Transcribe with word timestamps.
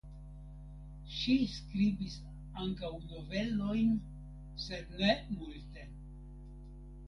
Ŝi 1.15 1.35
skribis 1.55 2.15
ankaŭ 2.65 2.91
novelojn 3.11 3.95
sed 4.67 4.99
ne 5.03 5.15
multe. 5.39 5.89